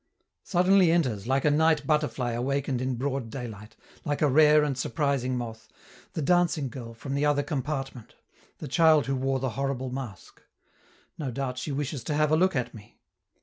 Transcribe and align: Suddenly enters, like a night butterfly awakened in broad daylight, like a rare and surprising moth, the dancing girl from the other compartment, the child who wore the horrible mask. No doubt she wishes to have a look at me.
Suddenly 0.41 0.91
enters, 0.91 1.27
like 1.27 1.45
a 1.45 1.51
night 1.51 1.85
butterfly 1.85 2.31
awakened 2.31 2.81
in 2.81 2.95
broad 2.95 3.29
daylight, 3.29 3.75
like 4.03 4.23
a 4.23 4.27
rare 4.27 4.63
and 4.63 4.75
surprising 4.75 5.37
moth, 5.37 5.67
the 6.13 6.23
dancing 6.23 6.69
girl 6.69 6.95
from 6.95 7.13
the 7.13 7.23
other 7.23 7.43
compartment, 7.43 8.15
the 8.57 8.67
child 8.67 9.05
who 9.05 9.15
wore 9.15 9.37
the 9.37 9.49
horrible 9.49 9.91
mask. 9.91 10.41
No 11.19 11.29
doubt 11.29 11.59
she 11.59 11.71
wishes 11.71 12.03
to 12.05 12.15
have 12.15 12.31
a 12.31 12.35
look 12.35 12.55
at 12.55 12.73
me. 12.73 12.97